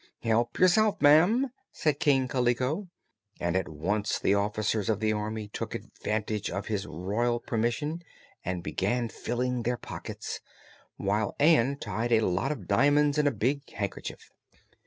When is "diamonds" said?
12.67-13.19